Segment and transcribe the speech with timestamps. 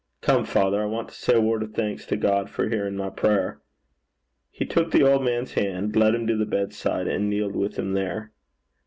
[0.21, 3.11] Come, father, I want to say a word o' thanks to God, for hearin' my
[3.11, 3.61] prayer.'
[4.49, 7.93] He took the old man's hand, led him to the bedside, and kneeled with him
[7.93, 8.31] there.